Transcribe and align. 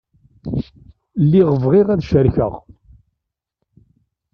Lliɣ 1.23 1.49
bɣiɣ 1.63 1.87
ad 1.89 2.01
t-cerkeɣ. 2.01 2.53